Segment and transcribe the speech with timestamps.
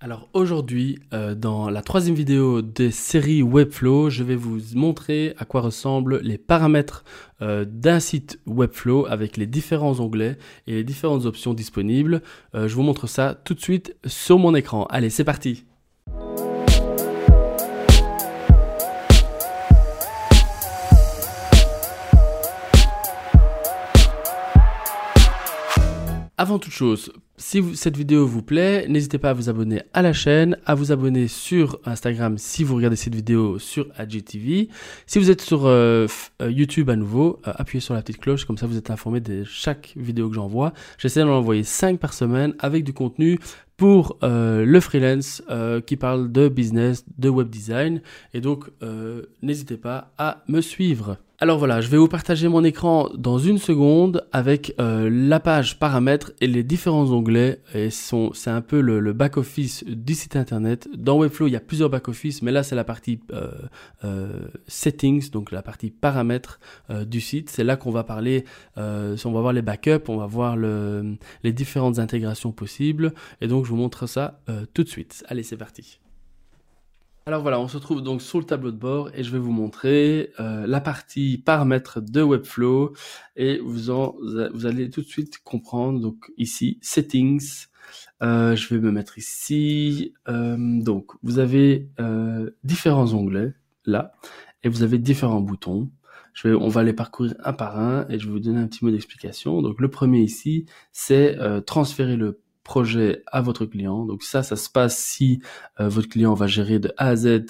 [0.00, 5.44] Alors aujourd'hui, euh, dans la troisième vidéo des séries Webflow, je vais vous montrer à
[5.44, 7.02] quoi ressemblent les paramètres
[7.42, 10.38] euh, d'un site Webflow avec les différents onglets
[10.68, 12.22] et les différentes options disponibles.
[12.54, 14.84] Euh, je vous montre ça tout de suite sur mon écran.
[14.84, 15.64] Allez, c'est parti
[26.40, 30.12] Avant toute chose, si cette vidéo vous plaît, n'hésitez pas à vous abonner à la
[30.12, 34.68] chaîne, à vous abonner sur Instagram si vous regardez cette vidéo sur AGTV.
[35.08, 36.06] Si vous êtes sur euh,
[36.40, 39.18] euh, YouTube à nouveau, euh, appuyez sur la petite cloche, comme ça vous êtes informé
[39.18, 40.72] de chaque vidéo que j'envoie.
[40.96, 43.40] J'essaie d'en envoyer 5 par semaine avec du contenu
[43.76, 45.42] pour le freelance
[45.86, 48.00] qui parle de business, de web design.
[48.32, 48.70] Et donc,
[49.42, 51.16] n'hésitez pas à me suivre.
[51.40, 55.78] Alors voilà, je vais vous partager mon écran dans une seconde avec euh, la page
[55.78, 57.60] paramètres et les différents onglets.
[57.74, 60.88] Et c'est un peu le, back-office du site internet.
[60.96, 63.52] Dans Webflow, il y a plusieurs back-office, mais là c'est la partie euh,
[64.02, 66.58] euh, settings, donc la partie paramètres
[67.06, 67.50] du site.
[67.50, 68.44] C'est là qu'on va parler,
[68.76, 73.14] on va voir les backups, on va voir le, les différentes intégrations possibles.
[73.40, 74.40] Et donc je vous montre ça
[74.74, 75.24] tout de suite.
[75.28, 76.00] Allez, c'est parti.
[77.28, 79.52] Alors voilà, on se trouve donc sur le tableau de bord et je vais vous
[79.52, 82.94] montrer euh, la partie paramètres de Webflow
[83.36, 83.90] et vous,
[84.64, 86.00] allez tout de suite comprendre.
[86.00, 87.66] Donc ici, settings,
[88.22, 90.14] euh, je vais me mettre ici.
[90.28, 91.90] Euh, donc vous avez
[92.64, 93.52] différents onglets
[93.84, 94.14] là
[94.62, 95.90] et vous avez différents boutons.
[96.46, 98.90] On va les parcourir un par un et je vais vous donner un petit mot
[98.90, 99.60] d'explication.
[99.60, 104.04] Donc le premier ici, c'est transférer le projet à votre client.
[104.04, 105.40] Donc ça, ça se passe si
[105.80, 107.46] euh, votre client va gérer de A à Z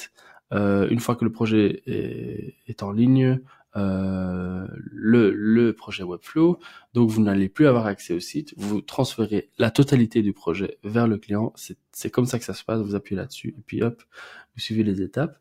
[0.53, 3.41] euh, une fois que le projet est, en ligne.
[3.77, 6.59] Euh, le, le projet Webflow,
[6.95, 11.07] donc vous n'allez plus avoir accès au site, vous transférez la totalité du projet vers
[11.07, 11.53] le client,
[11.93, 14.03] c'est comme ça que ça se passe, vous appuyez là-dessus, et puis hop,
[14.55, 15.39] vous suivez les étapes.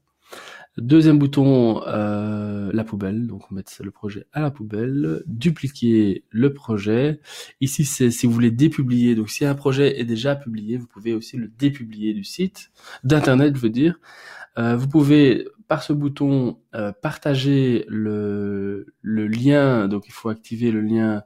[0.77, 3.25] Deuxième bouton, euh, la poubelle.
[3.25, 5.23] Donc on met le projet à la poubelle.
[5.25, 7.19] Dupliquer le projet.
[7.61, 9.15] Ici, c'est si vous voulez dépublier.
[9.15, 12.69] Donc si un projet est déjà publié, vous pouvez aussi le dépublier du site,
[13.03, 13.99] d'internet, je veux dire.
[14.59, 19.87] Euh, vous pouvez par ce bouton euh, partager le, le lien.
[19.87, 21.23] Donc il faut activer le lien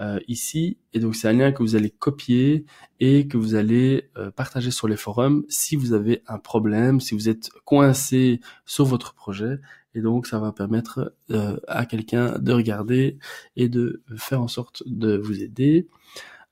[0.00, 0.78] euh, ici.
[0.92, 2.64] Et donc c'est un lien que vous allez copier
[3.00, 7.14] et que vous allez euh, partager sur les forums si vous avez un problème, si
[7.14, 9.60] vous êtes coincé sur votre projet.
[9.94, 13.18] Et donc ça va permettre euh, à quelqu'un de regarder
[13.56, 15.88] et de faire en sorte de vous aider.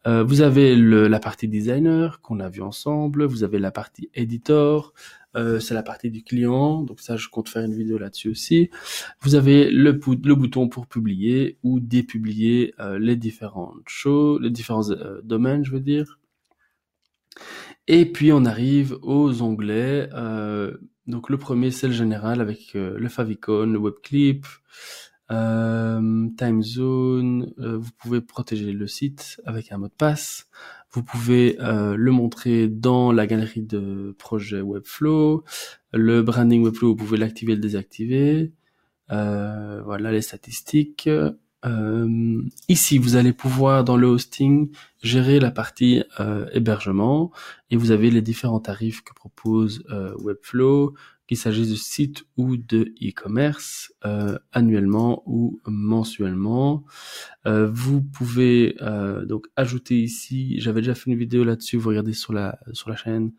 [0.05, 4.95] Vous avez le, la partie designer qu'on a vu ensemble, vous avez la partie editor,
[5.37, 8.71] euh, c'est la partie du client, donc ça je compte faire une vidéo là-dessus aussi.
[9.21, 14.91] Vous avez le, le, bouton pour publier ou dépublier euh, les différentes choses, les différents
[14.91, 16.19] euh, domaines, je veux dire.
[17.87, 20.09] Et puis on arrive aux onglets.
[21.07, 24.47] donc le premier c'est le général avec le favicon, le webclip,
[25.29, 27.53] time zone.
[27.59, 30.49] vous pouvez protéger le site avec un mot de passe.
[30.91, 35.45] Vous pouvez euh, le montrer dans la galerie de projet Webflow.
[35.93, 38.53] Le branding Webflow, vous pouvez l'activer et le désactiver.
[39.11, 41.09] Euh, voilà les statistiques.
[41.65, 44.71] Euh, ici, vous allez pouvoir dans le hosting
[45.03, 46.03] gérer la partie
[46.53, 47.33] hébergement
[47.71, 49.85] et vous avez les différents tarifs que propose
[50.19, 50.95] Webflow
[51.29, 56.85] qu'il s'agisse de site ou de e-commerce, euh, annuellement ou mensuellement.
[57.47, 62.15] Euh, vous pouvez euh, donc ajouter ici, j'avais déjà fait une vidéo là-dessus, vous regardez
[62.15, 63.33] sur la sur la chaîne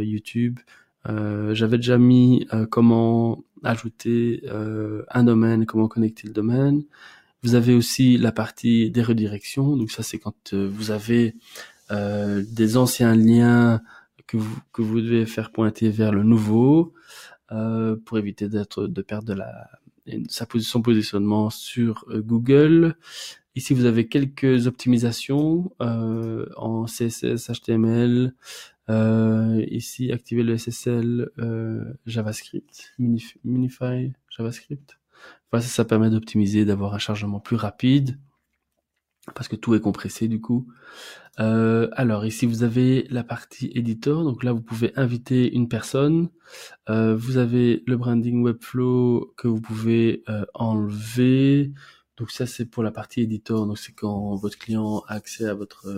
[0.00, 0.60] YouTube.
[1.04, 4.42] j'avais déjà mis comment ajouter
[5.08, 6.84] un domaine, comment connecter le domaine.
[7.42, 11.34] Vous avez aussi la partie des redirections, donc ça c'est quand vous avez
[11.90, 13.80] des anciens liens
[14.28, 16.92] que vous, que vous devez faire pointer vers le nouveau
[17.50, 19.68] euh, pour éviter d'être de perdre de la
[20.28, 22.96] sa positionnement sur euh, Google.
[23.54, 28.34] Ici, vous avez quelques optimisations euh, en CSS, HTML.
[28.88, 34.98] Euh, ici, activer le SSL euh, JavaScript, Minify JavaScript.
[35.60, 38.18] Ça permet d'optimiser, d'avoir un chargement plus rapide
[39.34, 40.66] parce que tout est compressé du coup.
[41.40, 46.30] Euh, alors ici vous avez la partie éditeur, donc là vous pouvez inviter une personne.
[46.88, 51.72] Euh, vous avez le branding Webflow que vous pouvez euh, enlever.
[52.16, 55.54] Donc ça c'est pour la partie éditeur, donc c'est quand votre client a accès à
[55.54, 55.88] votre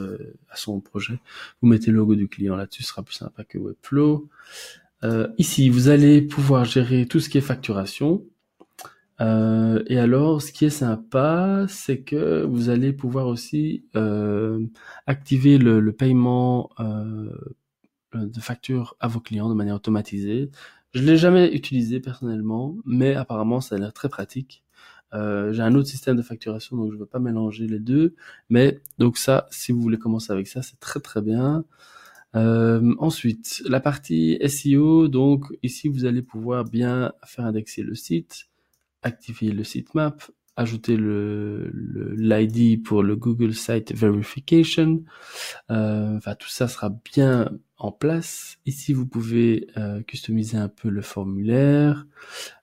[0.50, 1.18] à son projet.
[1.62, 4.28] Vous mettez le logo du client là-dessus, ce sera plus sympa que Webflow.
[5.38, 8.22] ici vous allez pouvoir gérer tout ce qui est facturation.
[9.20, 14.64] Euh, et alors, ce qui est sympa, c'est que vous allez pouvoir aussi euh,
[15.06, 17.30] activer le, paiement euh,
[18.14, 20.50] de facture à vos clients de manière automatisée.
[20.92, 24.64] Je l'ai jamais utilisé personnellement, mais apparemment ça a l'air très pratique.
[25.14, 28.14] Euh, j'ai un autre système de facturation, donc je ne veux pas mélanger les deux.
[28.48, 31.64] Mais donc ça, si vous voulez commencer avec ça, c'est très très bien.
[32.36, 38.49] Euh, ensuite, la partie SEO, donc ici vous allez pouvoir bien faire indexer le site,
[39.02, 40.22] activer le sitemap,
[40.56, 41.70] ajouter le
[42.16, 45.02] l'ID pour le Google Site Verification.
[45.70, 48.58] Euh, tout ça sera bien en place.
[48.66, 52.06] Ici, vous pouvez euh, customiser un peu le formulaire.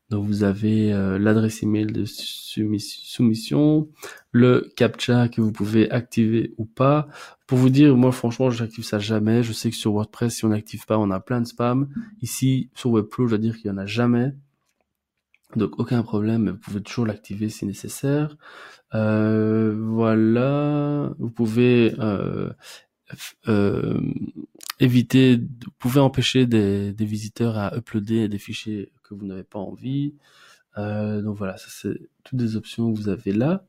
[0.10, 3.89] Donc vous avez euh, l'adresse email de soumission,
[4.31, 7.10] le captcha que vous pouvez activer ou pas.
[7.45, 9.44] Pour vous dire, moi franchement, j'active ça jamais.
[9.44, 11.89] Je sais que sur WordPress, si on n'active pas, on a plein de spam.
[12.22, 14.34] Ici, sur Webflow, je dois dire qu'il y en a jamais.
[15.56, 18.36] Donc aucun problème, vous pouvez toujours l'activer si nécessaire.
[18.94, 22.50] Euh, voilà, vous pouvez euh,
[23.48, 24.00] euh,
[24.80, 29.60] éviter, vous pouvez empêcher des, des, visiteurs à uploader des fichiers que vous n'avez pas
[29.60, 30.16] envie.
[30.78, 33.66] Donc voilà, ça c'est toutes des options que vous avez là.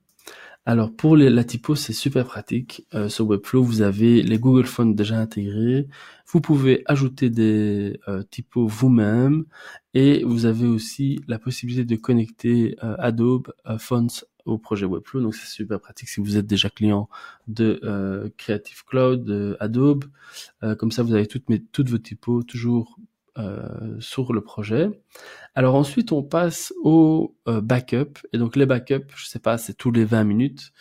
[0.67, 2.87] Alors pour les, la typo, c'est super pratique.
[2.95, 5.89] Euh, sur Webflow, vous avez les Google Fonts déjà intégrés.
[6.27, 9.45] Vous pouvez ajouter des euh, typos vous-même
[9.95, 15.23] et vous avez aussi la possibilité de connecter euh, Adobe euh, Fonts au projet Webflow.
[15.23, 17.09] Donc c'est super pratique si vous êtes déjà client
[17.47, 20.05] de euh, Creative Cloud, de Adobe.
[20.79, 22.99] comme ça, vous avez toutes, mes, toutes vos typos toujours
[24.01, 24.91] sur le projet.
[25.55, 28.19] Alors ensuite, on passe au backup.
[28.33, 30.73] Et donc les backups, je sais pas, c'est tous les 20 minutes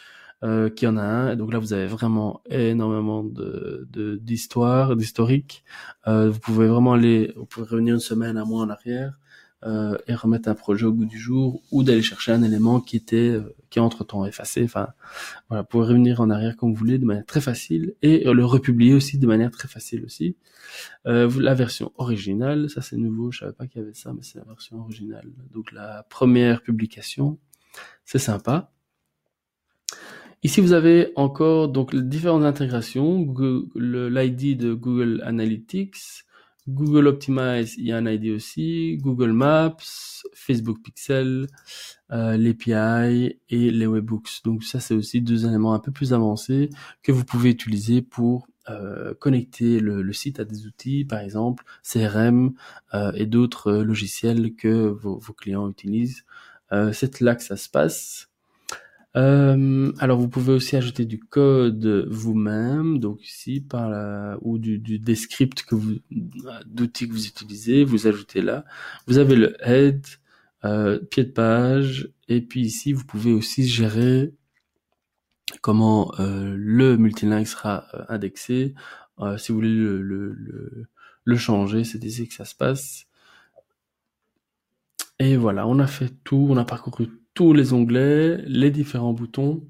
[0.44, 1.32] euh, qu'il y en a un.
[1.32, 3.88] Et donc là, vous avez vraiment énormément de
[4.22, 5.64] d'histoire, d'historique.
[6.08, 9.18] Euh, vous pouvez vraiment aller, vous pouvez revenir une semaine, un mois en arrière
[9.66, 12.96] euh, et remettre un projet au goût du jour ou d'aller chercher un élément qui
[12.96, 14.64] était euh, qui est entre temps effacé.
[14.64, 14.90] Enfin,
[15.50, 18.94] voilà, pouvez revenir en arrière comme vous voulez de manière très facile et le republier
[18.94, 20.36] aussi de manière très facile aussi.
[21.08, 24.22] Euh, la version originale, ça c'est nouveau, je savais pas qu'il y avait ça, mais
[24.22, 25.28] c'est la version originale.
[25.52, 27.40] Donc la première publication,
[28.06, 28.72] c'est sympa.
[30.44, 33.34] Ici, vous avez encore donc les différentes intégrations,
[33.76, 36.26] l'ID de Google Analytics,
[36.68, 39.78] Google Optimize, il y a un ID aussi, Google Maps,
[40.34, 41.48] Facebook Pixel,
[42.12, 44.42] euh, l'API et les Webbooks.
[44.44, 46.70] Donc ça, c'est aussi deux éléments un peu plus avancés
[47.04, 52.54] que vous pouvez utiliser pour euh, connecter le, site à des outils, par exemple CRM
[52.94, 56.26] euh, et d'autres logiciels que vos, vos clients utilisent.
[56.74, 58.30] Euh, c'est là que ça se passe.
[59.18, 64.78] Euh, alors vous pouvez aussi ajouter du code vous-même, donc ici par la, ou du,
[64.80, 68.64] du des scripts que vous d'outils que vous utilisez, vous ajoutez là.
[69.08, 70.06] Vous avez le head,
[70.66, 74.34] euh, pied de page, et puis ici vous pouvez aussi gérer
[75.62, 78.76] comment euh, le multilingue sera euh, indexé.
[79.20, 80.88] Euh, si vous voulez le, le,
[81.24, 83.08] le, changer, c'est ici que ça se passe.
[85.20, 89.62] Et voilà, on a fait tout, on a parcouru tous les onglets, les différents boutons.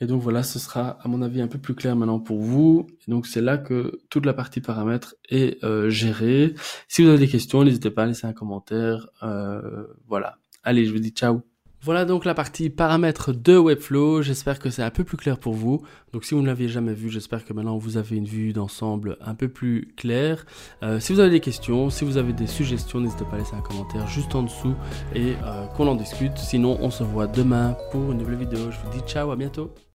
[0.00, 2.88] Et donc voilà, ce sera à mon avis un peu plus clair maintenant pour vous.
[3.06, 6.54] Et donc c'est là que toute la partie paramètres est euh, gérée.
[6.88, 9.06] Si vous avez des questions, n'hésitez pas à laisser un commentaire.
[9.22, 10.38] Euh, voilà.
[10.64, 11.53] Allez, je vous dis ciao.
[11.84, 14.22] Voilà donc la partie paramètres de Webflow.
[14.22, 15.82] J'espère que c'est un peu plus clair pour vous.
[16.14, 19.18] Donc si vous ne l'aviez jamais vu, j'espère que maintenant vous avez une vue d'ensemble
[19.20, 20.46] un peu plus claire.
[20.82, 23.54] Euh, si vous avez des questions, si vous avez des suggestions, n'hésitez pas à laisser
[23.54, 24.74] un commentaire juste en dessous
[25.14, 26.38] et euh, qu'on en discute.
[26.38, 28.70] Sinon, on se voit demain pour une nouvelle vidéo.
[28.70, 29.70] Je vous dis ciao, à bientôt.